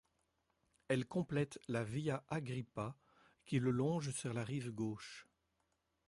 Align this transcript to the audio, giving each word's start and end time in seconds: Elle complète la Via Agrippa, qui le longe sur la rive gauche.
Elle 0.87 1.05
complète 1.05 1.59
la 1.67 1.83
Via 1.83 2.23
Agrippa, 2.27 2.95
qui 3.45 3.59
le 3.59 3.69
longe 3.69 4.09
sur 4.09 4.33
la 4.33 4.43
rive 4.43 4.71
gauche. 4.71 5.27